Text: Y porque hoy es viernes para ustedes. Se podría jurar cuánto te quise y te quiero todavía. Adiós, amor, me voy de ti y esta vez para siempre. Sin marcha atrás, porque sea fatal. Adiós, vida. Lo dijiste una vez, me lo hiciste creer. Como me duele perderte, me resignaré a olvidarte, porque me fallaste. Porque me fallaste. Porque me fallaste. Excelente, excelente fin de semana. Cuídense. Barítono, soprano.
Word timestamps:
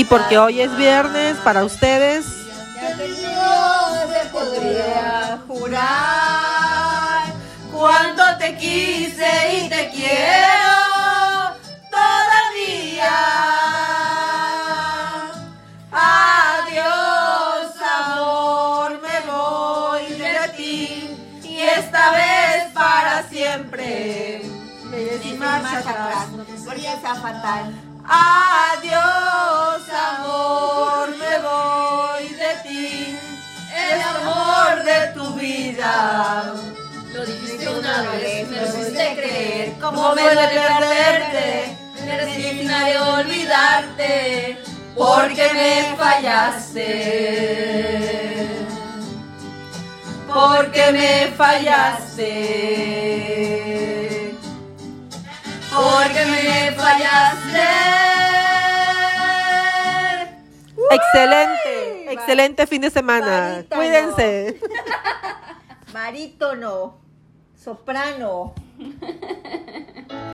Y 0.00 0.04
porque 0.06 0.38
hoy 0.38 0.62
es 0.62 0.74
viernes 0.78 1.36
para 1.44 1.62
ustedes. 1.62 2.24
Se 2.24 4.24
podría 4.32 5.38
jurar 5.46 7.24
cuánto 7.70 8.22
te 8.38 8.56
quise 8.56 9.58
y 9.58 9.68
te 9.68 9.90
quiero 9.90 11.54
todavía. 11.90 13.12
Adiós, 15.92 17.74
amor, 17.98 19.02
me 19.02 19.20
voy 19.30 20.14
de 20.14 20.48
ti 20.56 21.14
y 21.44 21.60
esta 21.60 22.12
vez 22.12 22.72
para 22.72 23.28
siempre. 23.28 24.40
Sin 25.22 25.38
marcha 25.38 25.80
atrás, 25.80 26.28
porque 26.34 26.56
sea 26.56 27.14
fatal. 27.16 27.74
Adiós, 28.12 29.49
vida. 35.40 36.54
Lo 37.14 37.26
dijiste 37.26 37.68
una 37.68 38.02
vez, 38.12 38.48
me 38.48 38.60
lo 38.60 38.66
hiciste 38.68 39.14
creer. 39.16 39.72
Como 39.80 40.14
me 40.14 40.22
duele 40.22 40.48
perderte, 40.48 41.76
me 42.04 42.16
resignaré 42.18 42.94
a 42.94 43.14
olvidarte, 43.14 44.58
porque 44.96 45.52
me 45.52 45.96
fallaste. 45.96 46.86
Porque 50.32 50.92
me 50.92 51.32
fallaste. 51.36 52.30
Porque 55.72 56.24
me 56.26 56.72
fallaste. 56.72 57.68
Excelente, 60.90 62.12
excelente 62.12 62.66
fin 62.66 62.80
de 62.82 62.90
semana. 62.90 63.64
Cuídense. 63.68 64.60
Barítono, 65.92 67.00
soprano. 67.56 68.54